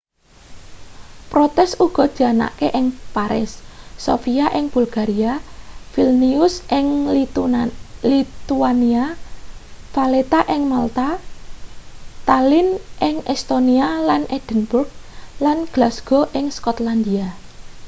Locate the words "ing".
2.79-2.87, 4.57-4.65, 6.77-6.85, 10.53-10.61, 13.07-13.15, 16.37-16.45